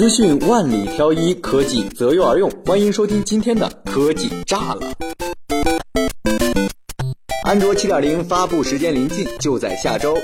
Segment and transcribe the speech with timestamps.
[0.00, 2.50] 资讯万里挑一，科技择优而用。
[2.64, 4.94] 欢迎收听今天的科技炸了。
[7.44, 10.16] 安卓7.0发布时间临近，就在下周。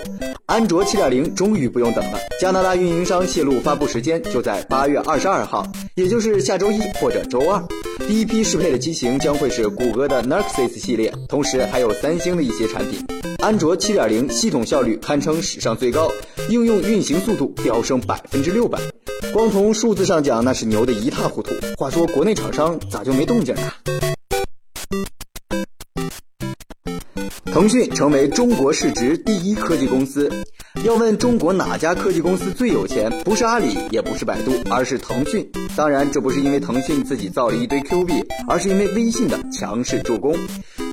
[0.46, 7.62] 安卓7.0终于不用等了，加拿大运营商泄露发布时间就在八月二十二号，也就是下周一或者周二。
[8.08, 12.98] 第一批适配的机型将会是谷歌的 Nexus 系列，同时还有三星的一些产品。
[13.40, 16.10] 安卓7.0系统效率堪称史上最高，
[16.48, 18.80] 应用运行速度飙升百分之六百。
[19.32, 21.54] 光从数字上讲，那是牛的一塌糊涂。
[21.76, 23.74] 话说国内厂商咋就没动静啊？
[27.46, 30.30] 腾讯成为中国市值第一科技公司。
[30.84, 35.50] 要问中国哪家科技公司最有钱，不是阿里，也不是百度，而是腾讯。
[35.74, 40.36] 当然，这不是因为腾讯自己造了一堆 Q 币，而是因为微信的强势助攻。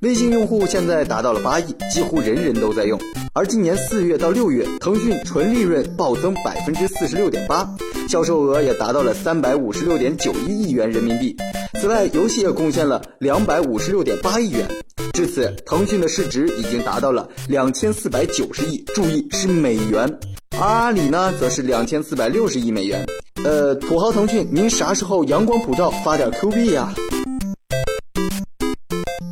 [0.02, 2.98] 微信用户现在达到了八亿，几乎人人都在用。
[3.34, 7.70] 而今年四月到六月，腾讯纯利润暴增百分之四十六点八，
[8.08, 11.36] 销售额也达到了三百五十六点九一亿元人民币。
[11.80, 14.68] 此外，游戏也贡献了两百五十六点八亿元。
[15.14, 20.20] 至此，腾讯的市值已经达到了两千四百九十亿，注意是美元。
[20.60, 23.06] 阿里呢，则是两千四百六十亿美元。
[23.44, 26.94] 呃，土豪腾讯，您啥时候阳光普照发点 Q 币呀？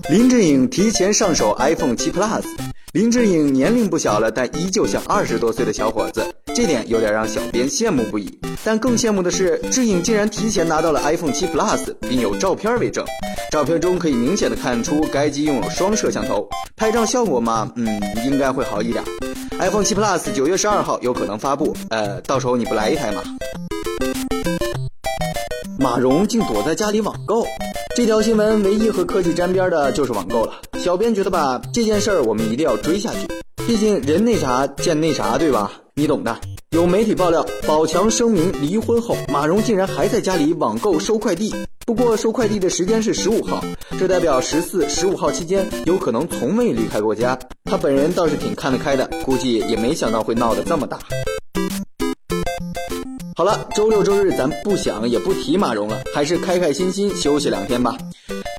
[0.09, 2.70] 林志颖提前上手 iPhone 7 Plus。
[2.93, 8.37] 林志颖年龄不小了，但依旧像二十多岁的小伙子，这点有点让小编羡慕不已。
[8.65, 13.05] 但更羡慕的是，志颖竟然提前拿到了 iPhone 7 Plus，并有照片为证。
[13.49, 17.87] 照片中可以明显的看出该机拥有双摄像头，拍照效果嘛，嗯，
[18.25, 19.01] 应该会好一点。
[19.57, 23.23] iPhone 7 Plus 九月十二号有可能发布，呃，到时候你不来一台吗？
[25.79, 27.45] 马蓉竟躲在家里网购，
[27.95, 30.51] 这条新闻唯一和科技沾边的就是网购了。
[30.83, 33.27] 小编觉得吧，这件事儿我们一定要追下去，
[33.67, 35.71] 毕竟人那啥见那啥，对吧？
[35.93, 36.35] 你懂的。
[36.71, 41.53] 有媒体爆料，宝强声明离婚后，马蓉竟然还在家里网购收快递。
[41.85, 43.63] 不过收快递的时间是十五号，
[43.99, 47.37] 这代表十四、十五号期间有可能从未离开过家。
[47.65, 50.97] 他本人倒是挺看得开的，估计也没想到会闹得这么大。
[53.35, 57.95] 好了，周六周日咱不想也不提马蓉了，还是开开心心休息两天吧。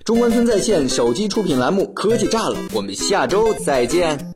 [0.04, 4.31] 中关村在线手机出品栏目科技炸了，我们下周再见。